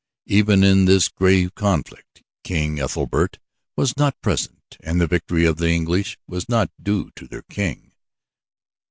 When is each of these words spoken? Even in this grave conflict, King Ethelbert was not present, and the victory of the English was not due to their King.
Even 0.25 0.63
in 0.63 0.85
this 0.85 1.09
grave 1.09 1.53
conflict, 1.53 2.23
King 2.43 2.79
Ethelbert 2.79 3.37
was 3.75 3.95
not 3.97 4.19
present, 4.19 4.77
and 4.79 4.99
the 4.99 5.05
victory 5.05 5.45
of 5.45 5.57
the 5.57 5.69
English 5.69 6.17
was 6.25 6.49
not 6.49 6.71
due 6.81 7.11
to 7.15 7.27
their 7.27 7.43
King. 7.43 7.91